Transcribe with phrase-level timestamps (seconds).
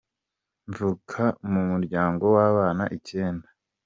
[0.69, 3.47] Mvuka mu muryango w'abana icyenda.